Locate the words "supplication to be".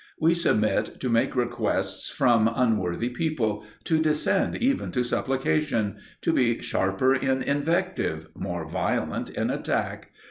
5.03-6.59